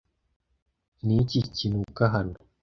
Ni 1.05 1.15
iki 1.23 1.39
kinuka 1.55 2.03
hano? 2.13 2.35